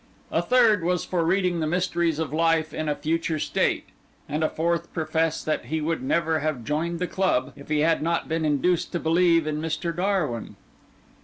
A 0.31 0.41
third 0.41 0.83
was 0.83 1.05
for 1.05 1.23
reading 1.23 1.59
the 1.59 1.67
mysteries 1.67 2.17
of 2.17 2.33
life 2.33 2.73
in 2.73 2.89
a 2.89 2.95
future 2.95 3.37
state; 3.37 3.89
and 4.27 4.43
a 4.43 4.49
fourth 4.49 4.91
professed 4.93 5.45
that 5.45 5.65
he 5.65 5.79
would 5.79 6.01
never 6.01 6.39
have 6.39 6.63
joined 6.63 6.97
the 6.97 7.05
club, 7.05 7.53
if 7.55 7.69
he 7.69 7.81
had 7.81 8.01
not 8.01 8.27
been 8.27 8.43
induced 8.43 8.91
to 8.93 8.99
believe 8.99 9.45
in 9.45 9.61
Mr. 9.61 9.95
Darwin. 9.95 10.55